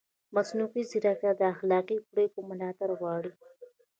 [0.35, 3.31] مصنوعي ځیرکتیا د اخلاقي پرېکړو ملاتړ غواړي.